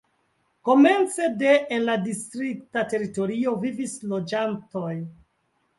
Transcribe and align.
Komence 0.69 1.27
de 1.43 1.51
en 1.77 1.85
la 1.91 1.99
distrikta 2.07 2.87
teritorio 2.95 3.55
vivis 3.67 3.97
loĝantoj. 4.15 4.95